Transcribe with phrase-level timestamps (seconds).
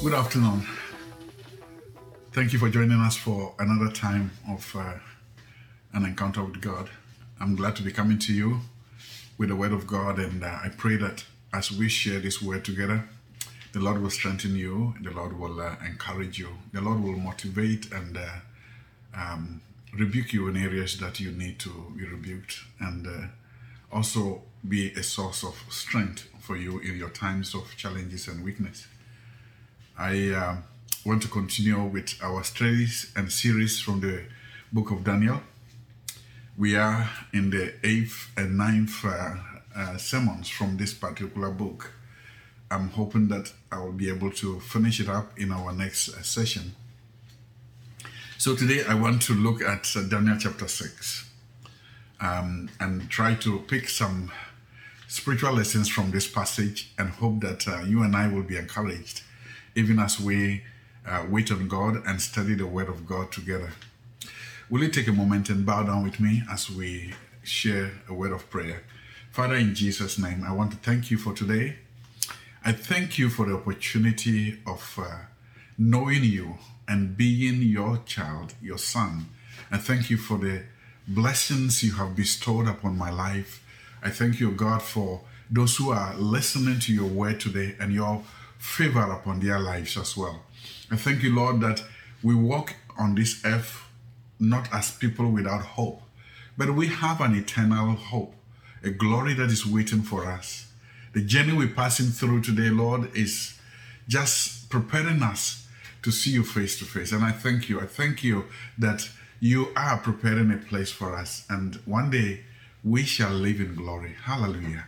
[0.00, 0.64] Good afternoon.
[2.30, 4.94] Thank you for joining us for another time of uh,
[5.92, 6.88] an encounter with God.
[7.40, 8.60] I'm glad to be coming to you
[9.38, 12.64] with the Word of God, and uh, I pray that as we share this Word
[12.64, 13.08] together,
[13.72, 17.90] the Lord will strengthen you, the Lord will uh, encourage you, the Lord will motivate
[17.90, 18.28] and uh,
[19.12, 19.60] um,
[19.92, 23.26] rebuke you in areas that you need to be rebuked, and uh,
[23.90, 28.86] also be a source of strength for you in your times of challenges and weakness.
[30.00, 30.56] I uh,
[31.04, 34.22] want to continue with our studies and series from the
[34.72, 35.40] book of Daniel.
[36.56, 39.34] We are in the eighth and ninth uh,
[39.74, 41.94] uh, sermons from this particular book.
[42.70, 46.22] I'm hoping that I will be able to finish it up in our next uh,
[46.22, 46.76] session.
[48.36, 51.28] So today I want to look at uh, Daniel chapter 6
[52.20, 54.30] um, and try to pick some
[55.08, 59.22] spiritual lessons from this passage and hope that uh, you and I will be encouraged
[59.74, 60.62] even as we
[61.06, 63.72] uh, wait on God and study the Word of God together.
[64.70, 68.32] Will you take a moment and bow down with me as we share a word
[68.32, 68.82] of prayer?
[69.30, 71.76] Father, in Jesus' name, I want to thank you for today.
[72.62, 75.20] I thank you for the opportunity of uh,
[75.78, 79.30] knowing you and being your child, your son.
[79.70, 80.64] I thank you for the
[81.06, 83.64] blessings you have bestowed upon my life.
[84.02, 88.22] I thank you, God, for those who are listening to your word today and your
[88.58, 90.42] favor upon their lives as well.
[90.90, 91.82] I thank you, Lord, that
[92.22, 93.84] we walk on this earth
[94.40, 96.02] not as people without hope,
[96.56, 98.34] but we have an eternal hope,
[98.82, 100.66] a glory that is waiting for us.
[101.12, 103.58] The journey we're passing through today, Lord, is
[104.06, 105.66] just preparing us
[106.02, 107.12] to see you face to face.
[107.12, 107.80] And I thank you.
[107.80, 108.44] I thank you
[108.76, 109.08] that
[109.40, 111.44] you are preparing a place for us.
[111.48, 112.44] And one day
[112.84, 114.14] we shall live in glory.
[114.24, 114.86] Hallelujah.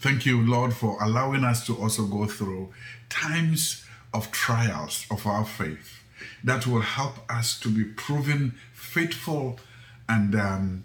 [0.00, 2.72] Thank you, Lord, for allowing us to also go through
[3.10, 3.84] times
[4.14, 6.02] of trials of our faith
[6.42, 9.60] that will help us to be proven faithful
[10.08, 10.84] and um,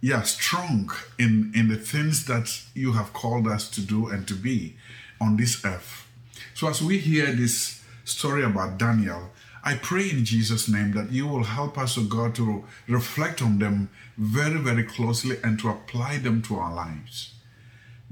[0.00, 4.34] yeah strong in in the things that you have called us to do and to
[4.34, 4.76] be
[5.20, 6.06] on this earth.
[6.54, 9.30] So as we hear this story about daniel
[9.62, 13.58] i pray in jesus name that you will help us oh god to reflect on
[13.58, 17.34] them very very closely and to apply them to our lives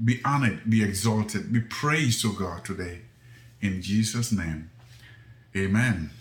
[0.03, 3.01] be honored, be exalted, be praised, O God, today.
[3.61, 4.69] In Jesus' name,
[5.55, 6.11] amen.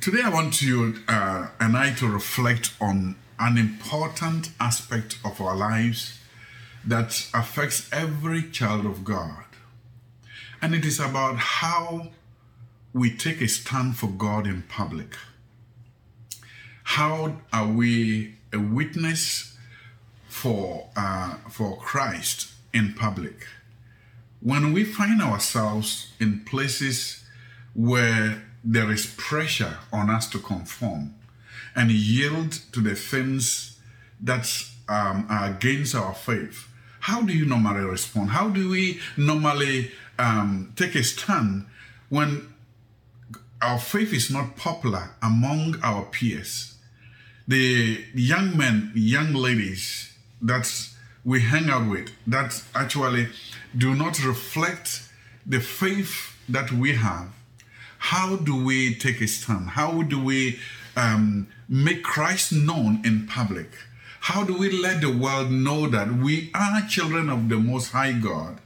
[0.00, 5.56] Today, I want you uh, and I to reflect on an important aspect of our
[5.56, 6.18] lives
[6.84, 9.44] that affects every child of God.
[10.60, 12.08] And it is about how
[12.92, 15.16] we take a stand for God in public.
[16.84, 19.53] How are we a witness
[20.34, 23.46] for uh, for Christ in public.
[24.40, 27.24] When we find ourselves in places
[27.72, 31.14] where there is pressure on us to conform
[31.76, 33.78] and yield to the things
[34.20, 34.46] that
[34.88, 36.66] um, are against our faith,
[37.00, 38.30] how do you normally respond?
[38.30, 41.66] How do we normally um, take a stand
[42.08, 42.52] when
[43.62, 46.74] our faith is not popular among our peers?
[47.46, 50.13] The young men, young ladies,
[50.44, 50.70] that
[51.24, 53.28] we hang out with that actually
[53.76, 55.08] do not reflect
[55.46, 57.28] the faith that we have,
[57.98, 59.70] how do we take a stand?
[59.70, 60.58] How do we
[60.96, 63.70] um, make Christ known in public?
[64.20, 68.12] How do we let the world know that we are children of the Most High
[68.12, 68.60] God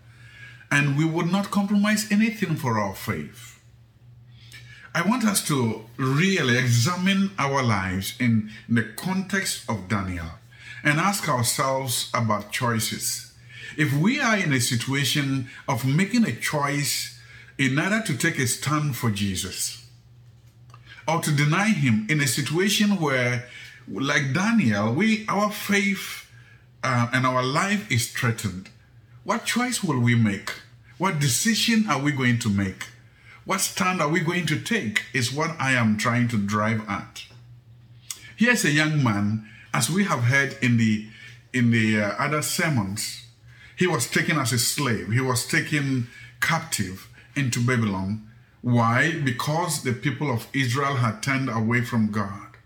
[0.71, 3.61] and we would not compromise anything for our faith?
[4.95, 10.31] I want us to really examine our lives in the context of Daniel
[10.85, 13.33] and ask ourselves about choices.
[13.77, 17.19] If we are in a situation of making a choice
[17.59, 19.85] in order to take a stand for Jesus
[21.07, 23.47] or to deny him in a situation where
[23.91, 26.27] like Daniel, we our faith
[26.83, 28.69] uh, and our life is threatened.
[29.25, 30.53] What choice will we make?
[30.99, 32.89] What decision are we going to make?
[33.45, 35.05] What stand are we going to take?
[35.15, 37.25] Is what I am trying to drive at.
[38.37, 41.07] Here's a young man as we have heard in the
[41.53, 43.25] in the uh, other sermons,
[43.77, 45.11] he was taken as a slave.
[45.11, 46.09] He was taken
[46.41, 48.29] captive into Babylon.
[48.61, 49.19] Why?
[49.25, 52.57] Because the people of Israel had turned away from God,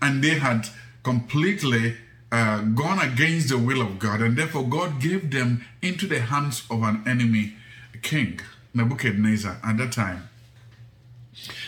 [0.00, 0.68] and they had
[1.02, 1.96] completely
[2.30, 6.62] uh, gone against the will of God, and therefore God gave them into the hands
[6.70, 7.54] of an enemy
[8.02, 8.40] king,
[8.74, 10.28] Nebuchadnezzar, at that time.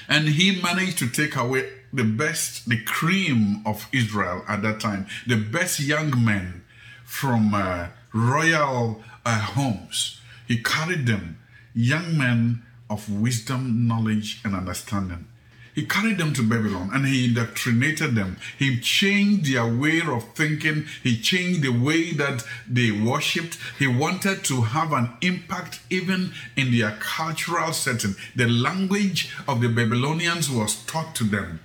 [0.09, 5.06] And he managed to take away the best, the cream of Israel at that time,
[5.27, 6.65] the best young men
[7.05, 10.21] from uh, royal uh, homes.
[10.49, 11.39] He carried them
[11.75, 15.27] young men of wisdom, knowledge, and understanding.
[15.75, 18.37] He carried them to Babylon and he indoctrinated them.
[18.59, 20.85] He changed their way of thinking.
[21.03, 23.56] He changed the way that they worshipped.
[23.79, 28.17] He wanted to have an impact even in their cultural setting.
[28.37, 31.61] The language of the Babylonians was taught to them.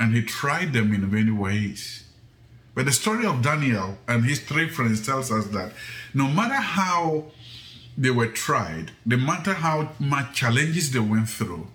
[0.00, 2.04] And he tried them in many ways.
[2.74, 5.72] But the story of Daniel and his three friends tells us that
[6.14, 7.24] no matter how
[7.96, 11.66] they were tried, no matter how much challenges they went through,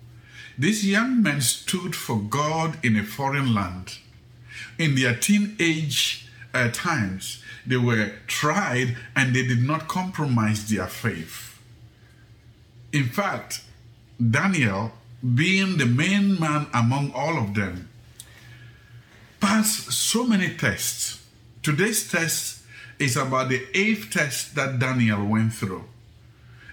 [0.56, 3.98] these young men stood for God in a foreign land.
[4.78, 11.60] In their teenage uh, times, they were tried and they did not compromise their faith.
[12.92, 13.62] In fact,
[14.18, 14.92] Daniel,
[15.34, 17.88] being the main man among all of them,
[19.44, 21.22] passed so many tests.
[21.62, 22.62] Today's test
[22.98, 25.84] is about the eighth test that Daniel went through.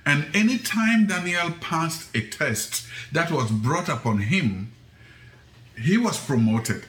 [0.05, 4.71] And anytime Daniel passed a test that was brought upon him,
[5.77, 6.85] he was promoted.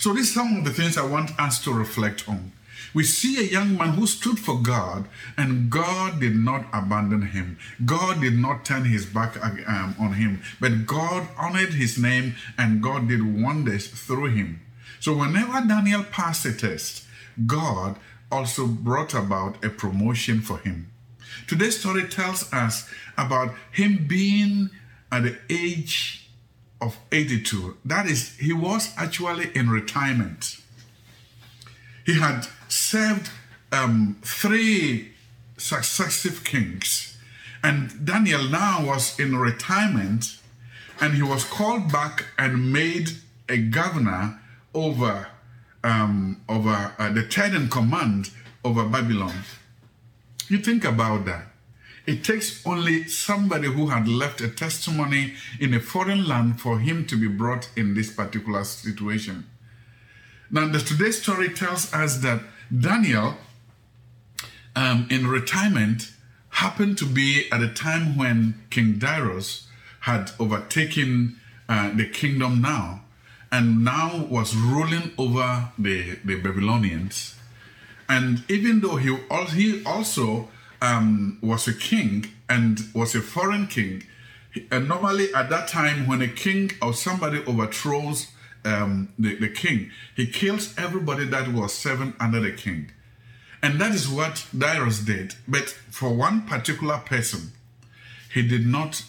[0.00, 2.50] So, these are some of the things I want us to reflect on.
[2.92, 5.06] We see a young man who stood for God,
[5.36, 7.56] and God did not abandon him.
[7.84, 12.82] God did not turn his back um, on him, but God honored his name, and
[12.82, 14.60] God did wonders through him.
[15.00, 17.04] So, whenever Daniel passed a test,
[17.46, 17.96] God
[18.30, 20.90] also brought about a promotion for him.
[21.46, 24.70] Today's story tells us about him being
[25.10, 26.28] at the age
[26.80, 27.76] of 82.
[27.84, 30.58] That is, he was actually in retirement.
[32.04, 33.30] He had served
[33.72, 35.12] um, three
[35.56, 37.16] successive kings,
[37.62, 40.38] and Daniel now was in retirement,
[41.00, 43.10] and he was called back and made
[43.48, 44.40] a governor
[44.74, 45.28] over
[45.84, 48.30] um, over uh, the third in command
[48.64, 49.34] over Babylon.
[50.48, 51.46] You think about that.
[52.06, 57.06] It takes only somebody who had left a testimony in a foreign land for him
[57.06, 59.46] to be brought in this particular situation.
[60.50, 62.40] Now, the today's story tells us that
[62.76, 63.34] Daniel,
[64.74, 66.10] um, in retirement,
[66.48, 69.68] happened to be at a time when King Darius
[70.00, 71.38] had overtaken
[71.68, 73.02] uh, the kingdom now
[73.50, 77.34] and now was ruling over the, the Babylonians.
[78.08, 79.16] And even though he,
[79.54, 80.48] he also
[80.80, 84.04] um, was a king and was a foreign king,
[84.70, 88.28] and normally at that time when a king or somebody overthrows
[88.64, 92.90] um, the, the king, he kills everybody that was serving under the king.
[93.62, 95.34] And that is what Darius did.
[95.46, 97.52] But for one particular person,
[98.32, 99.02] he did not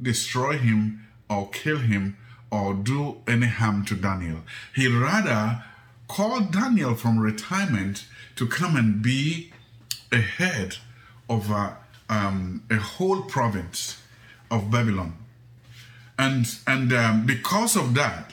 [0.00, 2.16] destroy him or kill him
[2.50, 4.40] or do any harm to Daniel.
[4.74, 5.62] He rather
[6.08, 8.04] called Daniel from retirement
[8.36, 9.52] to come and be
[10.10, 10.76] a head
[11.28, 11.76] of a,
[12.08, 14.00] um, a whole province
[14.50, 15.16] of Babylon.
[16.18, 18.32] And, and um, because of that,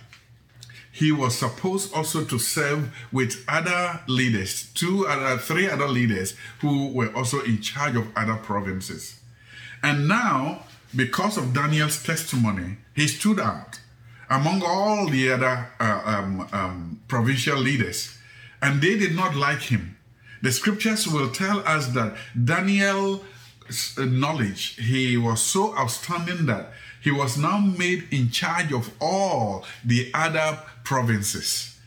[0.91, 6.91] he was supposed also to serve with other leaders, two other, three other leaders who
[6.91, 9.19] were also in charge of other provinces.
[9.83, 10.63] And now,
[10.95, 13.76] because of Daniel's testimony, he stood out
[14.29, 18.17] among all the other uh, um, um, provincial leaders,
[18.61, 19.97] and they did not like him.
[20.41, 23.21] The scriptures will tell us that Daniel's
[23.97, 29.65] uh, knowledge, he was so outstanding that he was now made in charge of all
[29.83, 31.77] the other provinces,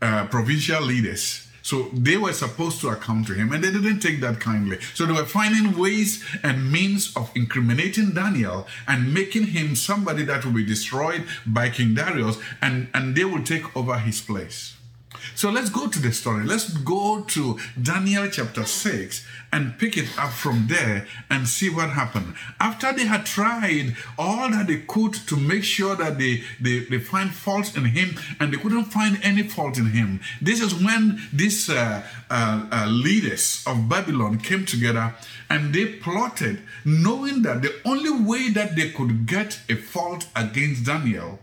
[0.00, 1.48] uh, provincial leaders.
[1.62, 4.80] So they were supposed to account to him, and they didn't take that kindly.
[4.94, 10.44] So they were finding ways and means of incriminating Daniel and making him somebody that
[10.44, 14.74] will be destroyed by King Darius, and, and they will take over his place.
[15.34, 16.44] So let's go to the story.
[16.44, 21.90] Let's go to Daniel chapter 6 and pick it up from there and see what
[21.90, 22.34] happened.
[22.58, 26.98] After they had tried all that they could to make sure that they, they, they
[26.98, 31.20] find fault in him and they couldn't find any fault in him, this is when
[31.32, 35.14] these uh, uh, uh, leaders of Babylon came together
[35.50, 40.86] and they plotted, knowing that the only way that they could get a fault against
[40.86, 41.38] Daniel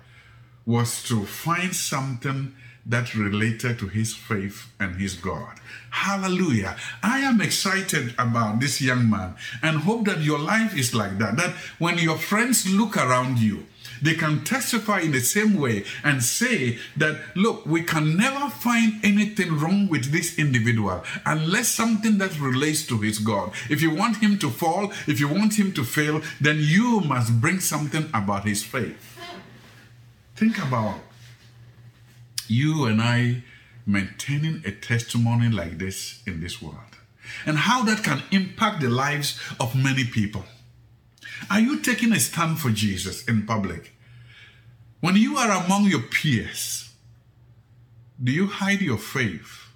[0.65, 2.55] was to find something
[2.89, 5.59] that related to his faith and his God.
[5.91, 6.75] Hallelujah.
[7.01, 11.37] I am excited about this young man and hope that your life is like that.
[11.37, 13.65] That when your friends look around you,
[14.01, 18.93] they can testify in the same way and say that, look, we can never find
[19.03, 23.51] anything wrong with this individual unless something that relates to his God.
[23.69, 27.39] If you want him to fall, if you want him to fail, then you must
[27.41, 29.17] bring something about his faith.
[30.35, 30.95] Think about
[32.49, 33.43] you and I
[33.85, 36.97] maintaining a testimony like this in this world
[37.45, 40.45] and how that can impact the lives of many people.
[41.49, 43.93] Are you taking a stand for Jesus in public?
[44.99, 46.89] When you are among your peers,
[48.21, 49.67] do you hide your faith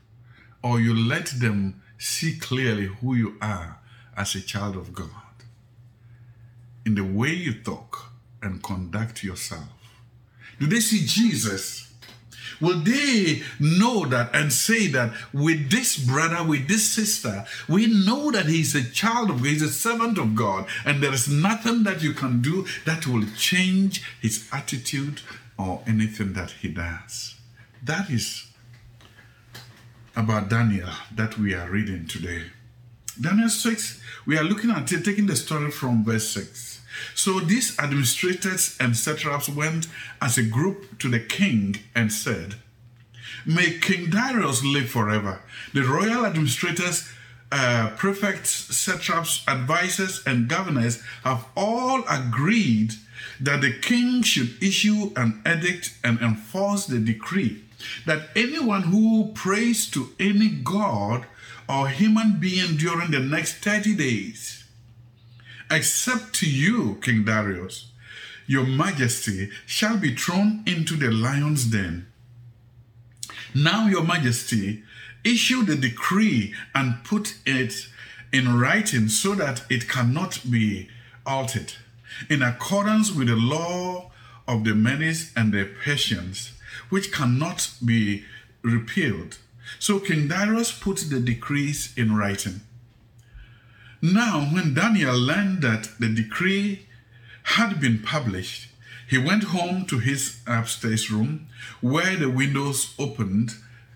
[0.62, 3.80] or you let them see clearly who you are
[4.18, 5.10] as a child of God
[6.86, 8.12] in the way you talk
[8.42, 9.70] and conduct yourself?
[10.60, 11.93] Do they see Jesus?
[12.60, 18.32] Will they know that and say that with this brother, with this sister, we know
[18.32, 21.84] that he's a child of God, he's a servant of God, and there is nothing
[21.84, 25.22] that you can do that will change his attitude
[25.58, 27.36] or anything that he does?
[27.84, 28.48] That is
[30.16, 32.44] about Daniel that we are reading today.
[33.20, 36.73] Daniel 6, we are looking at taking the story from verse 6.
[37.16, 39.88] So these administrators and satraps went
[40.22, 42.56] as a group to the king and said,
[43.46, 45.42] May King Darius live forever.
[45.74, 47.10] The royal administrators,
[47.52, 52.94] uh, prefects, satraps, advisors, and governors have all agreed
[53.40, 57.64] that the king should issue an edict and enforce the decree
[58.06, 61.26] that anyone who prays to any god
[61.68, 64.63] or human being during the next 30 days,
[65.74, 67.92] except to you, King Darius,
[68.48, 72.08] your majesty, shall be thrown into the lion's den.
[73.56, 74.84] Now, your majesty,
[75.24, 77.88] issue the decree and put it
[78.32, 80.90] in writing so that it cannot be
[81.26, 81.74] altered,
[82.30, 84.12] in accordance with the law
[84.48, 86.52] of the Medes and the Persians
[86.90, 88.26] which cannot be
[88.62, 89.38] repealed.
[89.80, 92.62] So King Darius put the decrees in writing.
[94.04, 96.88] Now, when Daniel learned that the decree
[97.44, 98.68] had been published,
[99.08, 101.48] he went home to his upstairs room
[101.80, 103.56] where the windows opened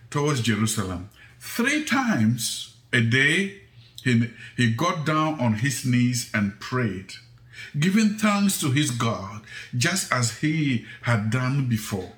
[0.09, 1.09] towards Jerusalem.
[1.41, 3.63] Three times a day,
[4.01, 7.11] he, he got down on his knees and prayed,
[7.77, 9.41] giving thanks to his God,
[9.75, 12.13] just as he had done before.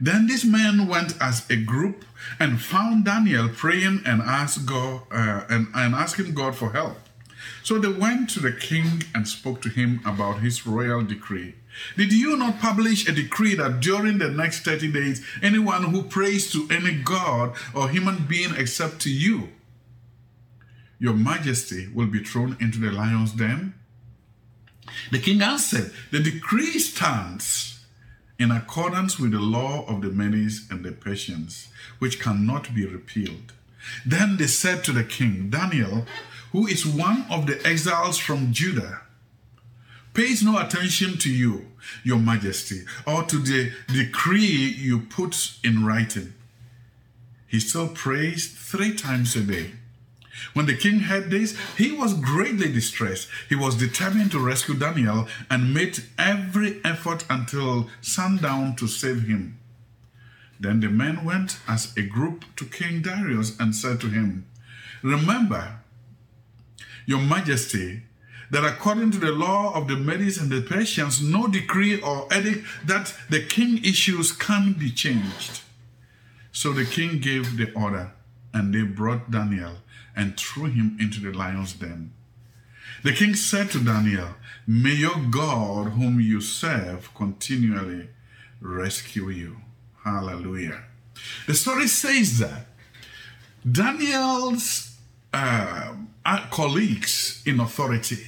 [0.00, 2.04] Then these men went as a group
[2.38, 6.96] and found Daniel praying and asked God uh, and, and asking God for help.
[7.62, 11.54] So they went to the king and spoke to him about his royal decree.
[11.96, 16.52] Did you not publish a decree that during the next 30 days, anyone who prays
[16.52, 19.48] to any god or human being except to you,
[20.98, 23.74] your majesty will be thrown into the lion's den?
[25.10, 27.71] The king answered, The decree stands
[28.42, 31.68] in accordance with the law of the Medes and the Persians,
[32.00, 33.52] which cannot be repealed.
[34.04, 36.06] Then they said to the king, Daniel,
[36.50, 39.02] who is one of the exiles from Judah,
[40.12, 41.66] pays no attention to you,
[42.02, 46.34] your majesty, or to the decree you put in writing.
[47.46, 49.70] He still prays three times a day.
[50.54, 53.28] When the king heard this, he was greatly distressed.
[53.48, 59.58] He was determined to rescue Daniel and made every effort until sundown to save him.
[60.58, 64.46] Then the men went as a group to King Darius and said to him,
[65.02, 65.80] Remember,
[67.04, 68.02] Your Majesty,
[68.52, 72.64] that according to the law of the Medes and the Persians, no decree or edict
[72.86, 75.62] that the king issues can be changed.
[76.52, 78.12] So the king gave the order,
[78.52, 79.76] and they brought Daniel
[80.14, 82.12] and threw him into the lion's den.
[83.02, 84.28] The king said to Daniel,
[84.66, 88.08] May your God, whom you serve, continually
[88.60, 89.56] rescue you.
[90.04, 90.84] Hallelujah.
[91.46, 92.66] The story says that
[93.70, 94.96] Daniel's
[95.32, 95.94] uh,
[96.50, 98.24] colleagues in authority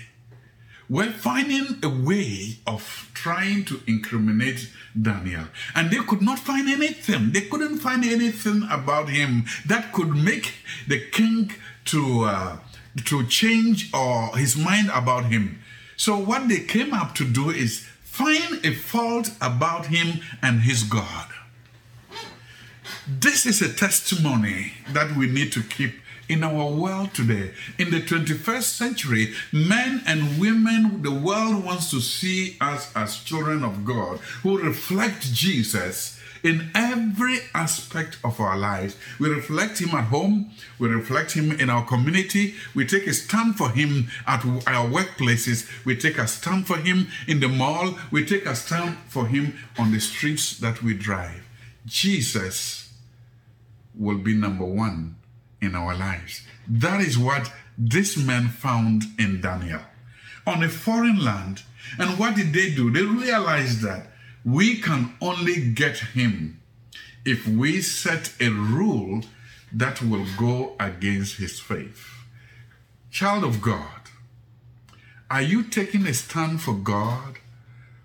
[0.89, 5.45] were finding a way of trying to incriminate Daniel.
[5.75, 7.33] And they could not find anything.
[7.33, 10.53] They couldn't find anything about him that could make
[10.87, 11.53] the king
[11.87, 12.57] to uh,
[13.05, 15.59] to change or his mind about him.
[15.97, 20.83] So what they came up to do is find a fault about him and his
[20.85, 21.29] God.
[23.07, 25.95] This is a testimony that we need to keep
[26.29, 27.53] in our world today.
[27.79, 33.63] In the 21st century, men and women, the world wants to see us as children
[33.63, 38.97] of God who reflect Jesus in every aspect of our lives.
[39.19, 43.57] We reflect Him at home, we reflect Him in our community, we take a stand
[43.57, 48.25] for Him at our workplaces, we take a stand for Him in the mall, we
[48.25, 51.43] take a stand for Him on the streets that we drive.
[51.87, 52.93] Jesus
[53.99, 55.17] will be number one
[55.65, 56.43] in our lives.
[56.69, 59.81] That is what this man found in Daniel
[60.47, 61.63] on a foreign land.
[61.99, 62.91] And what did they do?
[62.91, 64.07] They realized that
[64.45, 66.61] we can only get him
[67.25, 69.23] if we set a rule
[69.73, 72.07] that will go against his faith.
[73.11, 73.89] Child of God,
[75.31, 77.39] Are you taking a stand for God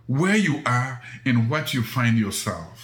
[0.07, 2.78] where you are and what you find yourself?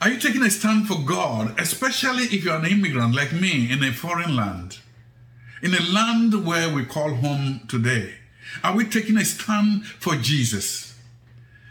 [0.00, 3.82] Are you taking a stand for God, especially if you're an immigrant like me in
[3.82, 4.78] a foreign land?
[5.62, 8.14] In a land where we call home today?
[8.62, 10.98] Are we taking a stand for Jesus?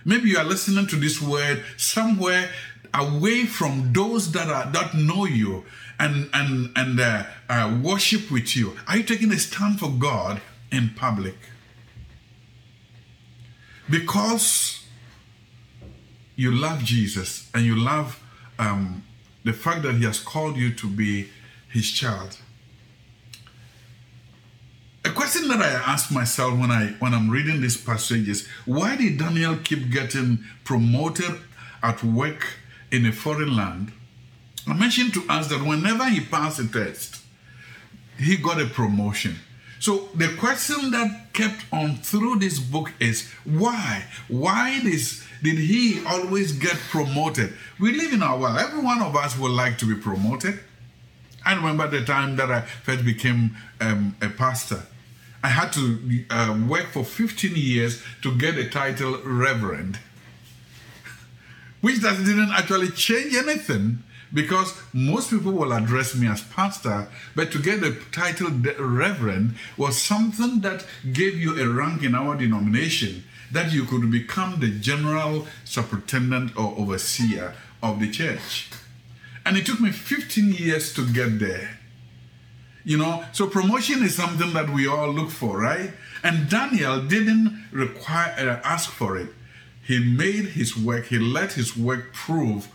[0.03, 2.49] Maybe you are listening to this word somewhere
[2.93, 5.65] away from those that are that know you
[5.99, 8.75] and and and uh, uh, worship with you.
[8.87, 10.41] Are you taking a stand for God
[10.71, 11.35] in public?
[13.89, 14.84] Because
[16.35, 18.21] you love Jesus and you love
[18.59, 19.03] um,
[19.43, 21.29] the fact that He has called you to be
[21.69, 22.37] His child.
[25.05, 28.95] A question that I ask myself when I when I'm reading this passage is why
[28.95, 31.39] did Daniel keep getting promoted
[31.83, 32.47] at work
[32.91, 33.91] in a foreign land?
[34.67, 37.21] I mentioned to us that whenever he passed a test,
[38.17, 39.35] he got a promotion.
[39.79, 44.05] So the question that kept on through this book is why?
[44.27, 47.53] Why this did he always get promoted?
[47.79, 48.57] We live in our world.
[48.57, 50.59] Every one of us would like to be promoted.
[51.45, 54.81] I remember the time that I first became um, a pastor.
[55.43, 59.99] I had to uh, work for 15 years to get the title reverend,
[61.81, 64.01] which that didn't actually change anything
[64.33, 70.01] because most people will address me as pastor, but to get the title reverend was
[70.01, 75.47] something that gave you a rank in our denomination that you could become the general
[75.63, 78.69] superintendent or overseer of the church.
[79.45, 81.77] And it took me 15 years to get there.
[82.83, 85.91] You know, so promotion is something that we all look for, right?
[86.23, 89.29] And Daniel didn't require uh, ask for it.
[89.83, 92.67] He made his work, he let his work prove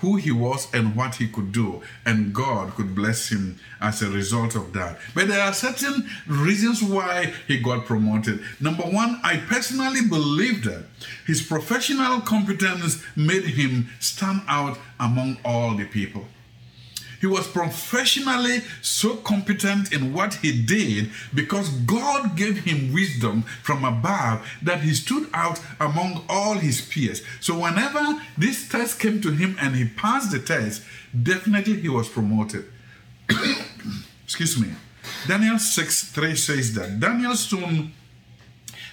[0.00, 4.10] who he was and what he could do, and God could bless him as a
[4.10, 4.98] result of that.
[5.14, 8.40] But there are certain reasons why he got promoted.
[8.60, 10.84] Number one, I personally believe that
[11.26, 16.26] his professional competence made him stand out among all the people.
[17.20, 23.84] He was professionally so competent in what he did because God gave him wisdom from
[23.84, 27.22] above that he stood out among all his peers.
[27.40, 30.82] So, whenever this test came to him and he passed the test,
[31.20, 32.66] definitely he was promoted.
[34.24, 34.68] Excuse me.
[35.26, 37.92] Daniel 6 3 says that Daniel soon,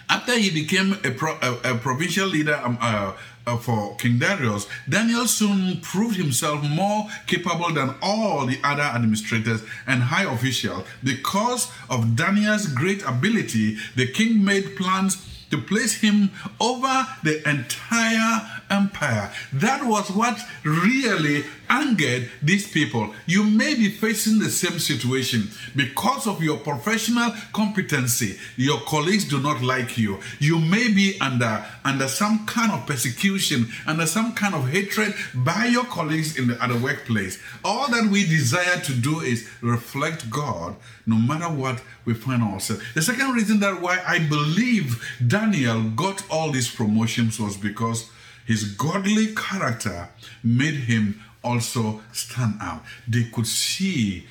[0.09, 3.13] after he became a, pro, a, a provincial leader, um, uh,
[3.47, 9.61] Uh, for King Darius, Daniel soon proved himself more capable than all the other administrators
[9.85, 10.83] and high officials.
[11.03, 18.41] Because of Daniel's great ability, the king made plans to place him over the entire
[18.69, 19.31] empire.
[19.53, 23.13] That was what really angered these people.
[23.25, 28.37] You may be facing the same situation because of your professional competency.
[28.55, 30.19] Your colleagues do not like you.
[30.39, 35.65] You may be under under some kind of persecution, under some kind of hatred by
[35.65, 37.39] your colleagues in the, at the workplace.
[37.63, 40.75] All that we desire to do is reflect God
[41.05, 42.83] no matter what we find ourselves.
[42.93, 48.09] The second reason that why I believe Daniel got all these promotions was because
[48.45, 50.09] his godly character
[50.43, 52.83] made him also stand out.
[53.07, 54.25] They could see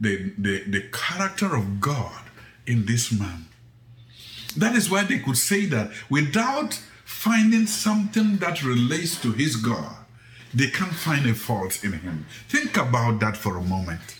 [0.00, 2.22] the, the, the character of God
[2.66, 3.46] in this man.
[4.56, 9.96] That is why they could say that without finding something that relates to his God,
[10.52, 12.26] they can't find a fault in him.
[12.48, 14.19] Think about that for a moment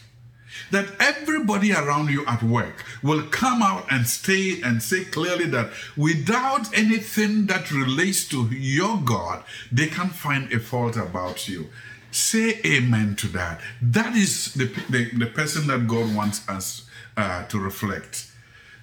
[0.71, 5.71] that everybody around you at work will come out and stay and say clearly that
[5.97, 11.69] without anything that relates to your God, they can find a fault about you.
[12.11, 13.61] Say amen to that.
[13.81, 18.27] That is the, the, the person that God wants us uh, to reflect.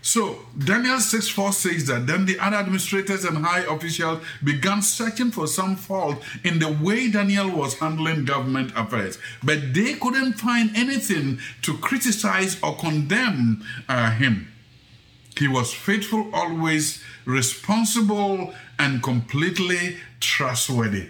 [0.08, 5.32] So Daniel 6 4 says that then the other administrators and high officials began searching
[5.32, 10.72] for some fault in the way Daniel was handling government affairs, but they couldn't find
[10.78, 14.48] anything to criticize or condemn uh, him.
[15.38, 21.10] He was faithful, always responsible, and completely trustworthy.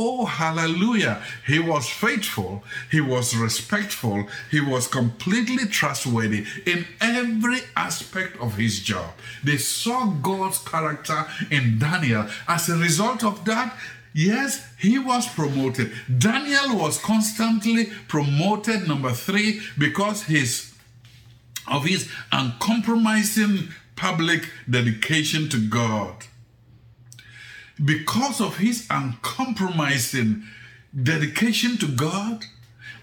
[0.00, 1.20] Oh, hallelujah.
[1.44, 8.78] He was faithful, he was respectful, he was completely trustworthy in every aspect of his
[8.78, 9.10] job.
[9.42, 12.28] They saw God's character in Daniel.
[12.46, 13.76] As a result of that,
[14.14, 15.92] Yes, he was promoted.
[16.18, 20.72] Daniel was constantly promoted, number three, because his
[21.68, 26.27] of his uncompromising public dedication to God
[27.84, 30.44] because of his uncompromising
[31.00, 32.44] dedication to God,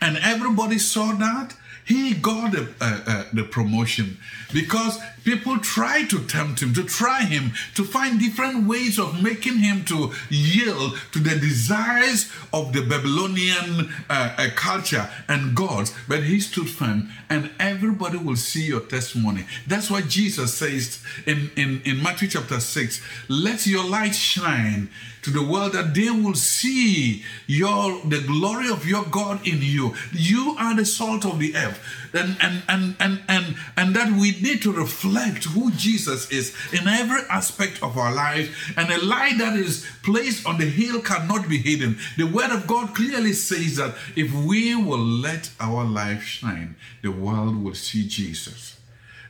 [0.01, 4.17] and everybody saw that, he got the, uh, uh, the promotion.
[4.51, 9.57] Because people try to tempt him, to try him, to find different ways of making
[9.57, 15.93] him to yield to the desires of the Babylonian uh, uh, culture and gods.
[16.07, 19.45] But he stood firm, and everybody will see your testimony.
[19.67, 24.89] That's what Jesus says in, in, in Matthew chapter 6 let your light shine
[25.23, 29.95] to the world that they will see your the glory of your God in you.
[30.11, 31.79] You are the salt of the earth.
[32.13, 35.14] And and and and and, and that we need to reflect
[35.45, 38.73] who Jesus is in every aspect of our life.
[38.77, 41.97] And a light that is placed on the hill cannot be hidden.
[42.17, 47.11] The word of God clearly says that if we will let our life shine, the
[47.11, 48.79] world will see Jesus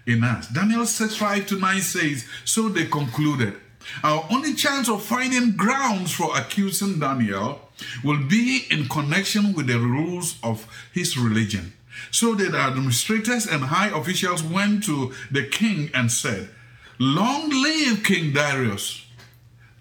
[0.06, 0.48] in us.
[0.50, 3.56] Daniel 6 5 to 9 says, So they concluded
[4.04, 7.62] our only chance of finding grounds for accusing Daniel
[8.04, 11.74] will be in connection with the rules of his religion.
[12.16, 16.48] So the administrators and high officials went to the king and said,
[16.98, 19.06] Long live King Darius.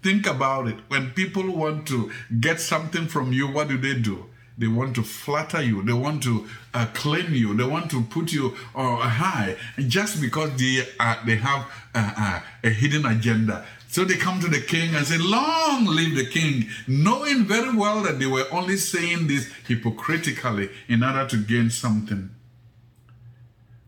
[0.03, 0.75] Think about it.
[0.89, 4.25] When people want to get something from you, what do they do?
[4.57, 5.81] They want to flatter you.
[5.81, 7.55] They want to uh, claim you.
[7.55, 12.39] They want to put you uh, high, just because they uh, they have uh, uh,
[12.65, 13.65] a hidden agenda.
[13.95, 18.03] So they come to the king and say, Long live the king, knowing very well
[18.03, 22.29] that they were only saying this hypocritically in order to gain something.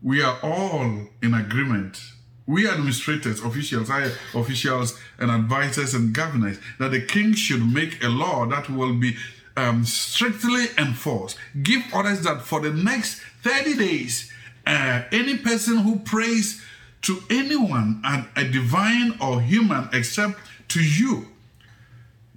[0.02, 2.00] We are all in agreement.
[2.46, 8.08] We administrators, officials, high officials, and advisors and governors, that the king should make a
[8.08, 9.14] law that will be
[9.58, 11.36] um, strictly enforced.
[11.62, 14.32] Give orders that for the next 30 days,
[14.66, 16.64] uh, any person who prays
[17.02, 21.28] to anyone, and a divine or human, except to you,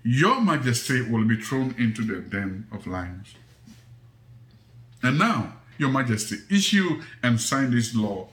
[0.03, 3.35] your majesty will be thrown into the den of lions.
[5.03, 8.27] And now, your majesty, issue and sign this law.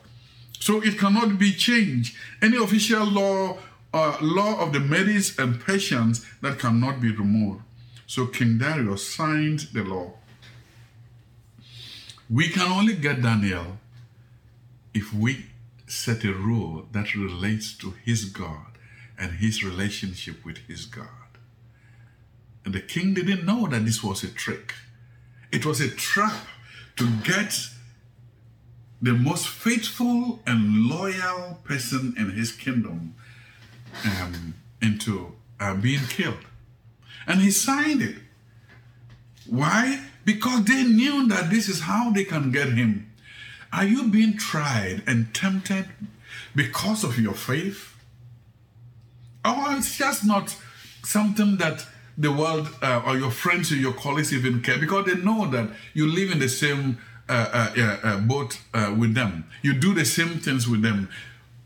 [0.61, 2.15] So it cannot be changed.
[2.43, 3.59] Any official law,
[3.93, 7.63] uh, law of the Medes and Persians that cannot be removed.
[8.07, 10.13] So King Darius signed the law.
[12.29, 13.79] We can only get Daniel
[14.93, 15.47] if we
[15.91, 18.79] set a rule that relates to his God
[19.19, 21.09] and his relationship with his God.
[22.65, 24.75] And the king didn't know that this was a trick.
[25.51, 26.47] It was a trap
[26.97, 27.55] to get
[29.01, 33.15] the most faithful and loyal person in his kingdom
[34.05, 36.45] um, into uh, being killed.
[37.27, 38.17] And he signed it.
[39.47, 40.05] Why?
[40.25, 43.08] Because they knew that this is how they can get him.
[43.73, 45.89] Are you being tried and tempted
[46.55, 47.95] because of your faith?
[49.45, 50.57] Or it's just not
[51.05, 55.15] something that the world uh, or your friends or your colleagues even care because they
[55.15, 59.45] know that you live in the same uh, uh, uh boat uh, with them.
[59.63, 61.09] You do the same things with them.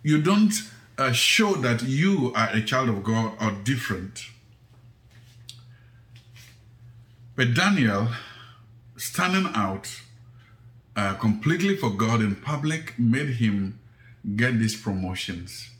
[0.03, 0.53] You don't
[0.99, 4.27] uh, show that you are a child of God or different.
[7.35, 8.09] But Daniel,
[8.97, 9.89] standing out,
[10.97, 13.79] uh, completely for God in public made him
[14.37, 15.71] get these promotions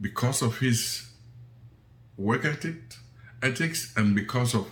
[0.00, 1.08] because of his
[2.16, 2.76] work ethic,
[3.42, 4.70] ethics and because of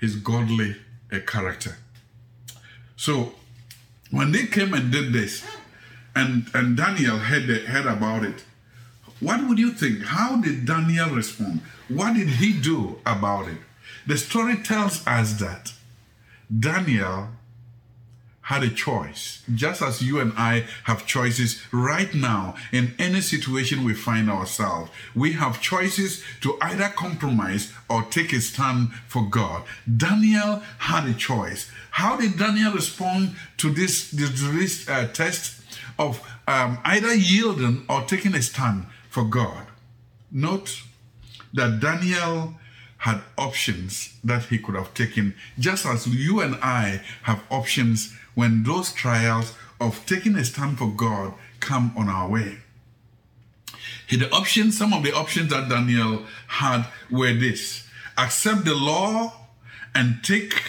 [0.00, 0.76] his godly
[1.12, 1.76] uh, character.
[2.96, 3.34] So
[4.10, 5.44] when they came and did this,
[6.14, 8.44] and, and Daniel heard, heard about it,
[9.20, 10.02] what would you think?
[10.02, 11.60] How did Daniel respond?
[11.88, 13.58] What did he do about it?
[14.06, 15.72] The story tells us that
[16.60, 17.28] Daniel
[18.46, 23.82] had a choice, just as you and I have choices right now in any situation
[23.82, 24.88] we find ourselves.
[25.16, 29.64] We have choices to either compromise or take a stand for God.
[29.96, 31.68] Daniel had a choice.
[31.90, 35.60] How did Daniel respond to this, this, this uh, test
[35.98, 39.66] of um, either yielding or taking a stand for God?
[40.30, 40.82] Note
[41.52, 42.54] that Daniel
[42.98, 48.62] had options that he could have taken, just as you and I have options when
[48.62, 52.58] those trials of taking a stand for God come on our way.
[54.08, 57.82] The options, some of the options that Daniel had were this
[58.16, 59.32] accept the law
[59.94, 60.62] and take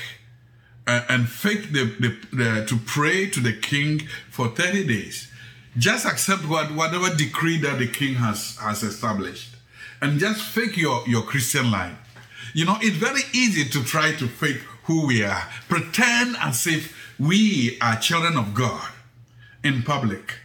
[0.88, 5.32] uh, and fake the, the, the, to pray to the king for 30 days.
[5.78, 9.56] Just accept what, whatever decree that the king has, has established
[10.02, 11.96] and just fake your, your Christian life.
[12.54, 16.96] You know, it's very easy to try to fake who we are, pretend as if
[17.20, 18.90] we are children of God
[19.64, 20.40] in public.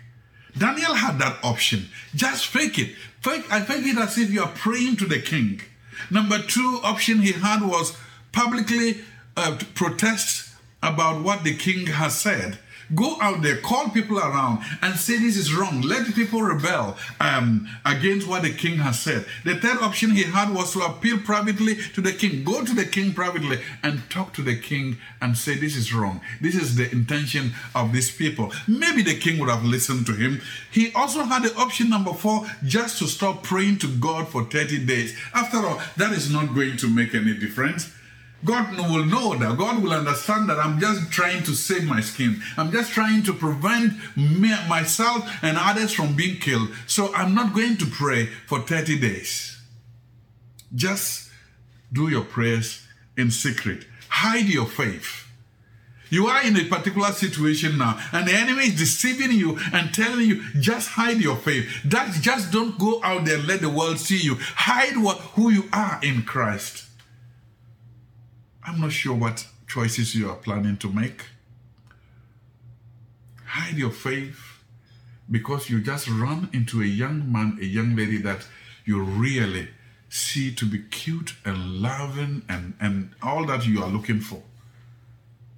[0.57, 1.89] Daniel had that option.
[2.15, 2.95] Just fake it.
[3.21, 5.63] Fake, I fake it as if you are praying to the king.
[6.11, 7.97] Number two option he had was
[8.33, 9.01] publicly
[9.37, 10.51] uh, protest
[10.83, 12.59] about what the king has said.
[12.95, 15.81] Go out there, call people around, and say this is wrong.
[15.81, 19.25] Let people rebel um, against what the king has said.
[19.45, 22.45] The third option he had was to appeal privately to the king.
[22.45, 26.21] Go to the king privately and talk to the king and say this is wrong.
[26.41, 28.53] This is the intention of these people.
[28.69, 30.41] Maybe the king would have listened to him.
[30.71, 34.85] He also had the option number four just to stop praying to God for 30
[34.85, 35.17] days.
[35.35, 37.91] After all, that is not going to make any difference.
[38.45, 39.57] God will know that.
[39.57, 42.43] God will understand that I'm just trying to save my skin.
[42.57, 46.71] I'm just trying to prevent me, myself and others from being killed.
[46.87, 49.61] So I'm not going to pray for 30 days.
[50.75, 51.31] Just
[51.93, 53.87] do your prayers in secret.
[54.09, 55.29] Hide your faith.
[56.13, 60.29] You are in a particular situation now, and the enemy is deceiving you and telling
[60.29, 61.71] you, just hide your faith.
[61.87, 64.37] That just don't go out there, let the world see you.
[64.39, 66.85] Hide what who you are in Christ.
[68.65, 71.25] I'm not sure what choices you are planning to make.
[73.45, 74.39] Hide your faith
[75.31, 78.47] because you just run into a young man, a young lady that
[78.85, 79.69] you really
[80.09, 84.43] see to be cute and loving and, and all that you are looking for.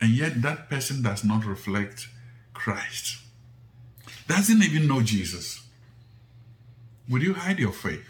[0.00, 2.08] And yet that person does not reflect
[2.52, 3.18] Christ,
[4.28, 5.62] doesn't even know Jesus.
[7.08, 8.06] Would you hide your faith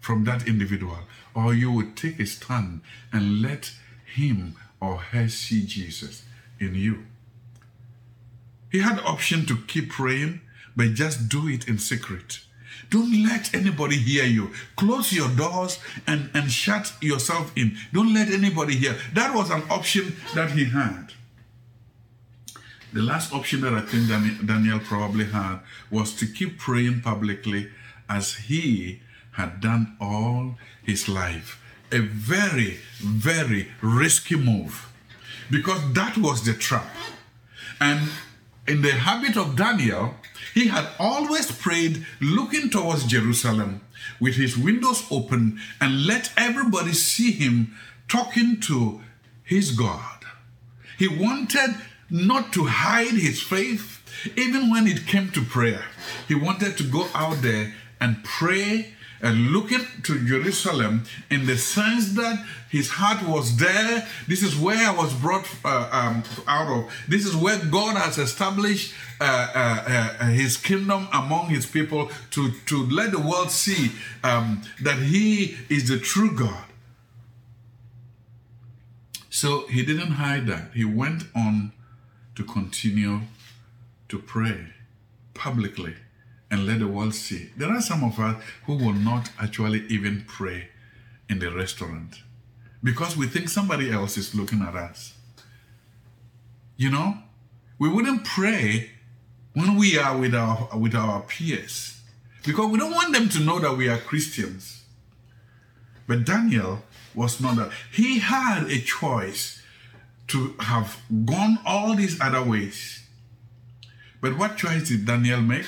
[0.00, 0.98] from that individual?
[1.36, 2.80] Or you would take a stand
[3.12, 3.72] and let
[4.14, 6.24] him or her see Jesus
[6.58, 7.04] in you.
[8.72, 10.40] He had option to keep praying,
[10.74, 12.40] but just do it in secret.
[12.88, 14.52] Don't let anybody hear you.
[14.76, 17.76] Close your doors and, and shut yourself in.
[17.92, 18.96] Don't let anybody hear.
[19.12, 21.12] That was an option that he had.
[22.92, 24.08] The last option that I think
[24.46, 27.68] Daniel probably had was to keep praying publicly
[28.08, 29.00] as he
[29.36, 31.62] had done all his life.
[31.92, 34.90] A very, very risky move
[35.50, 36.88] because that was the trap.
[37.80, 38.08] And
[38.66, 40.14] in the habit of Daniel,
[40.54, 43.82] he had always prayed looking towards Jerusalem
[44.18, 47.76] with his windows open and let everybody see him
[48.08, 49.00] talking to
[49.44, 50.24] his God.
[50.98, 51.76] He wanted
[52.08, 54.02] not to hide his faith
[54.36, 55.84] even when it came to prayer.
[56.26, 62.12] He wanted to go out there and pray and looking to Jerusalem in the sense
[62.14, 64.06] that his heart was there.
[64.28, 66.92] This is where I was brought uh, um, out of.
[67.08, 72.50] This is where God has established uh, uh, uh, his kingdom among his people to,
[72.66, 76.64] to let the world see um, that he is the true God.
[79.30, 80.72] So he didn't hide that.
[80.74, 81.72] He went on
[82.36, 83.20] to continue
[84.08, 84.68] to pray
[85.34, 85.94] publicly
[86.50, 87.50] and let the world see.
[87.56, 90.68] There are some of us who will not actually even pray
[91.28, 92.22] in the restaurant
[92.82, 95.14] because we think somebody else is looking at us.
[96.76, 97.18] You know,
[97.78, 98.90] we wouldn't pray
[99.54, 102.00] when we are with our with our peers
[102.44, 104.84] because we don't want them to know that we are Christians.
[106.06, 106.82] But Daniel
[107.14, 107.70] was not that.
[107.90, 109.62] He had a choice
[110.28, 113.02] to have gone all these other ways.
[114.20, 115.66] But what choice did Daniel make?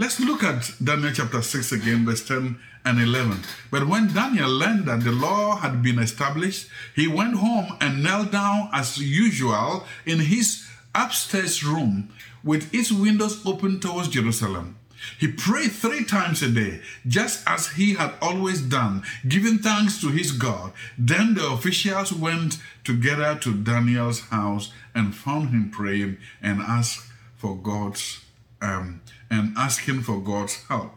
[0.00, 3.40] Let's look at Daniel chapter 6 again, verse 10 and 11.
[3.70, 8.32] But when Daniel learned that the law had been established, he went home and knelt
[8.32, 12.08] down as usual in his upstairs room
[12.42, 14.78] with its windows open towards Jerusalem.
[15.18, 20.08] He prayed three times a day, just as he had always done, giving thanks to
[20.08, 20.72] his God.
[20.96, 27.04] Then the officials went together to Daniel's house and found him praying and asked
[27.36, 28.20] for God's
[28.62, 30.92] um, and asking for God's help.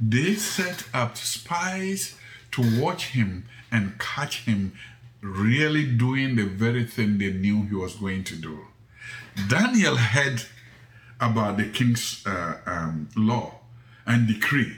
[0.00, 2.16] They set up spies
[2.52, 4.72] to watch him and catch him
[5.20, 8.66] really doing the very thing they knew he was going to do.
[9.48, 10.42] Daniel heard
[11.20, 13.60] about the king's uh, um, law
[14.04, 14.76] and decree.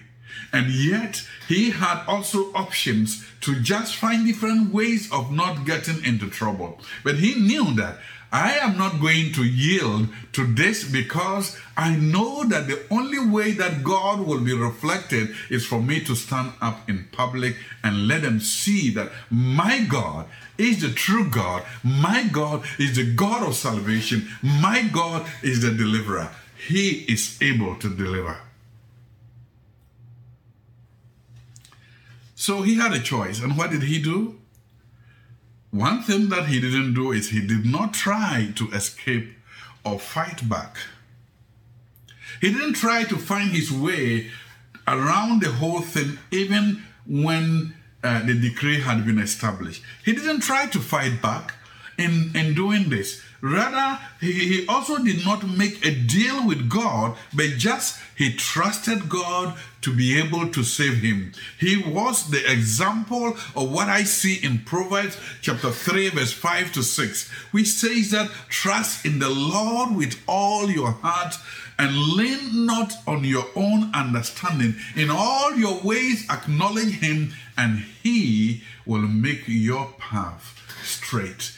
[0.52, 6.30] And yet, he had also options to just find different ways of not getting into
[6.30, 6.80] trouble.
[7.02, 7.98] But he knew that
[8.34, 13.52] I am not going to yield to this because I know that the only way
[13.52, 18.22] that God will be reflected is for me to stand up in public and let
[18.22, 20.26] them see that my God
[20.58, 21.62] is the true God.
[21.84, 24.28] My God is the God of salvation.
[24.42, 26.28] My God is the deliverer.
[26.66, 28.38] He is able to deliver.
[32.46, 33.40] So he had a choice.
[33.40, 34.38] And what did he do?
[35.70, 39.28] One thing that he didn't do is he did not try to escape
[39.82, 40.76] or fight back.
[42.42, 44.30] He didn't try to find his way
[44.86, 49.82] around the whole thing, even when uh, the decree had been established.
[50.04, 51.54] He didn't try to fight back.
[51.96, 53.22] in, in doing this.
[53.44, 59.10] Rather, he, he also did not make a deal with God, but just he trusted
[59.10, 61.32] God to be able to save him.
[61.60, 66.82] He was the example of what I see in Proverbs chapter 3, verse 5 to
[66.82, 71.34] 6, which says that trust in the Lord with all your heart
[71.78, 74.76] and lean not on your own understanding.
[74.96, 81.52] In all your ways, acknowledge him, and he will make your path straight.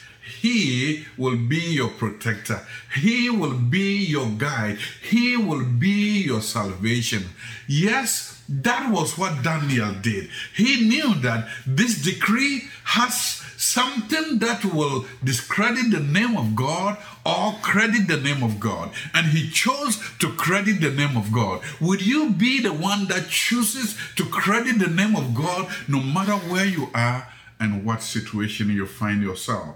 [0.47, 2.61] He will be your protector.
[2.95, 4.77] He will be your guide.
[5.01, 7.23] He will be your salvation.
[7.67, 10.29] Yes, that was what Daniel did.
[10.55, 17.55] He knew that this decree has something that will discredit the name of God or
[17.61, 18.91] credit the name of God.
[19.13, 21.61] And he chose to credit the name of God.
[21.81, 26.37] Would you be the one that chooses to credit the name of God no matter
[26.49, 27.27] where you are
[27.59, 29.75] and what situation you find yourself?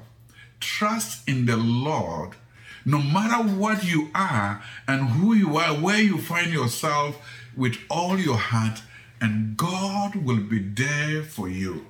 [0.61, 2.35] Trust in the Lord
[2.85, 7.21] no matter what you are and who you are, where you find yourself
[7.55, 8.81] with all your heart,
[9.19, 11.85] and God will be there for you.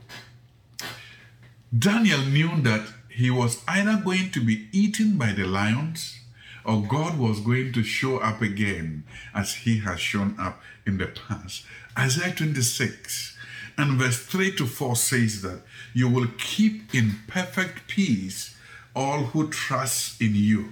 [1.77, 6.19] Daniel knew that he was either going to be eaten by the lions
[6.65, 9.03] or God was going to show up again
[9.33, 11.65] as he has shown up in the past.
[11.97, 13.37] Isaiah 26
[13.77, 15.61] and verse 3 to 4 says that
[15.93, 18.55] you will keep in perfect peace
[18.95, 20.69] all who trust in you,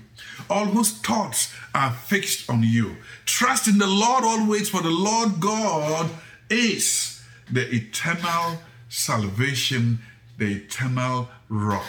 [0.50, 2.98] all whose thoughts are fixed on you.
[3.26, 6.10] Trust in the Lord always, for the Lord God
[6.50, 10.00] is the eternal salvation,
[10.38, 11.86] the eternal rock.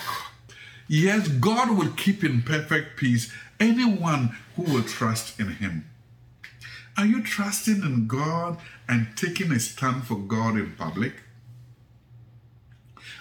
[0.89, 5.89] Yes, God will keep in perfect peace anyone who will trust in Him.
[6.97, 11.15] Are you trusting in God and taking a stand for God in public?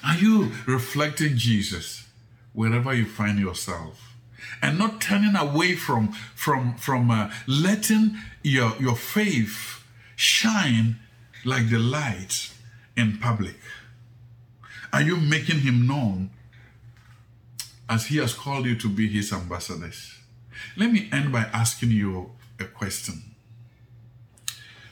[0.04, 2.09] Are you reflecting Jesus
[2.60, 4.16] wherever you find yourself?
[4.62, 9.84] And not turning away from, from, from uh, letting your, your faith
[10.16, 10.98] shine
[11.46, 12.54] like the light
[12.98, 13.60] in public?
[14.92, 16.32] Are you making him known
[17.90, 20.20] as he has called you to be his ambassadors.
[20.78, 23.24] Let me end by asking you a question.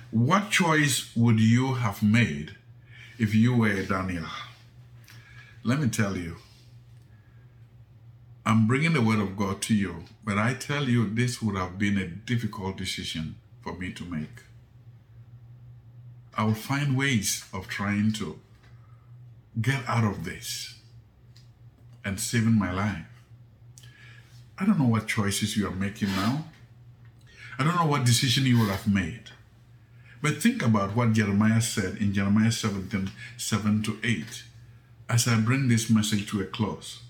[0.10, 2.56] What choice would you have made
[3.20, 4.26] if you were Daniel?
[5.64, 6.38] Let me tell you.
[8.48, 11.78] I'm bringing the word of God to you, but I tell you this would have
[11.78, 14.44] been a difficult decision for me to make.
[16.34, 18.40] I will find ways of trying to
[19.62, 20.76] get out of this
[22.06, 23.12] and saving my life.
[24.58, 26.46] I don't know what choices you are making now.
[27.60, 29.24] I don't know what decision you would have made.
[30.22, 34.44] But think about what Jeremiah said in Jeremiah 17 7 to 8
[35.10, 37.02] as I bring this message to a close.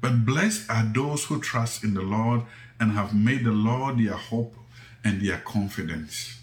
[0.00, 2.42] But blessed are those who trust in the Lord
[2.78, 4.54] and have made the Lord their hope
[5.04, 6.38] and their confidence.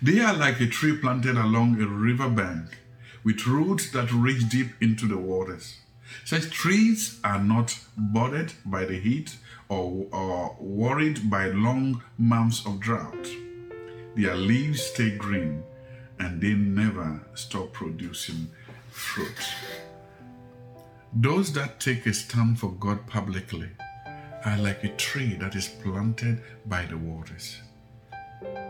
[0.00, 2.78] They are like a tree planted along a river bank
[3.22, 5.78] with roots that reach deep into the waters.
[6.24, 9.36] Such trees are not bothered by the heat
[9.68, 13.28] or, or worried by long months of drought.
[14.14, 15.64] Their leaves stay green
[16.18, 18.50] and they never stop producing
[18.90, 19.40] fruit.
[21.16, 23.68] Those that take a stand for God publicly
[24.44, 27.58] are like a tree that is planted by the waters.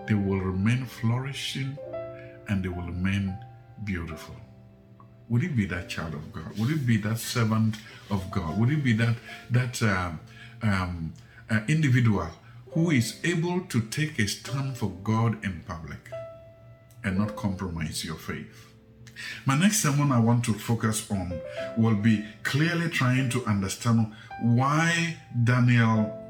[0.07, 1.79] They will remain flourishing
[2.47, 3.39] and they will remain
[3.83, 4.37] beautiful.
[5.31, 6.59] Would it be that child of God?
[6.59, 7.77] Would it be that servant
[8.11, 8.59] of God?
[8.59, 9.17] Would it be that
[9.51, 10.21] that um,
[10.61, 11.15] um,
[11.49, 12.29] uh, individual
[12.73, 16.11] who is able to take a stand for God in public
[17.03, 18.74] and not compromise your faith?
[19.47, 21.41] My next sermon I want to focus on
[21.77, 26.21] will be clearly trying to understand why Daniel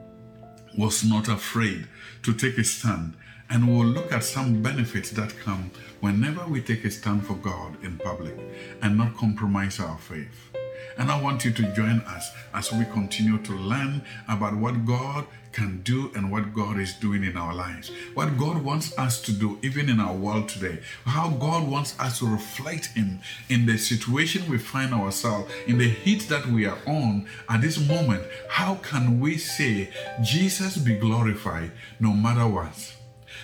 [0.76, 1.86] was not afraid
[2.22, 3.14] to take a stand
[3.50, 5.70] and we'll look at some benefits that come
[6.00, 8.36] whenever we take a stand for God in public
[8.82, 10.50] and not compromise our faith.
[10.98, 15.26] And I want you to join us as we continue to learn about what God
[15.54, 17.92] can do and what God is doing in our lives.
[18.14, 20.80] What God wants us to do, even in our world today.
[21.06, 25.88] How God wants us to reflect Him in the situation we find ourselves, in the
[25.88, 28.24] heat that we are on at this moment.
[28.48, 29.90] How can we say,
[30.22, 32.92] Jesus be glorified no matter what?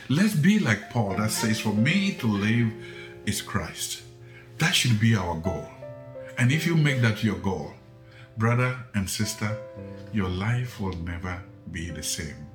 [0.09, 2.73] Let's be like Paul that says, For me to live
[3.25, 4.03] is Christ.
[4.59, 5.69] That should be our goal.
[6.37, 7.73] And if you make that your goal,
[8.37, 9.57] brother and sister,
[10.13, 11.41] your life will never
[11.73, 12.47] be the same.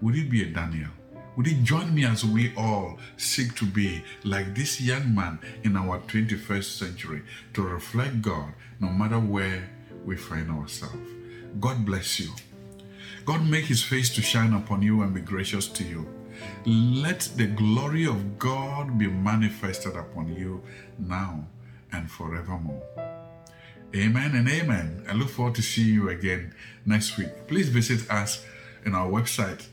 [0.00, 0.90] Would it be a Daniel?
[1.36, 5.76] Would you join me as we all seek to be like this young man in
[5.76, 7.22] our 21st century
[7.54, 9.70] to reflect God no matter where
[10.04, 11.10] we find ourselves?
[11.60, 12.30] God bless you.
[13.24, 16.08] God make his face to shine upon you and be gracious to you.
[16.64, 20.62] Let the glory of God be manifested upon you
[20.98, 21.46] now
[21.92, 22.82] and forevermore.
[23.94, 25.04] Amen and amen.
[25.08, 26.54] I look forward to seeing you again
[26.84, 27.46] next week.
[27.46, 28.44] Please visit us
[28.84, 29.66] in our website,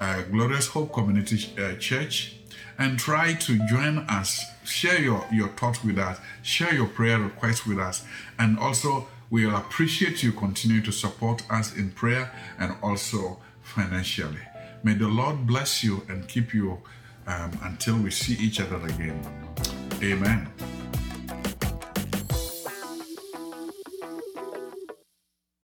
[0.00, 2.36] uh, Glorious Hope Community uh, Church,
[2.78, 4.44] and try to join us.
[4.64, 8.04] Share your, your thoughts with us, share your prayer requests with us,
[8.38, 14.40] and also we will appreciate you continue to support us in prayer and also financially.
[14.82, 16.80] May the Lord bless you and keep you
[17.26, 19.20] um, until we see each other again.
[20.02, 20.48] Amen.